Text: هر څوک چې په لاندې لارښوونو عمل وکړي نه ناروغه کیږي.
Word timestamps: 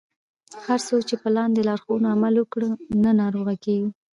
هر 0.65 0.79
څوک 0.87 1.01
چې 1.09 1.15
په 1.21 1.29
لاندې 1.35 1.65
لارښوونو 1.67 2.07
عمل 2.15 2.33
وکړي 2.37 2.67
نه 3.03 3.11
ناروغه 3.21 3.53
کیږي. 3.65 3.89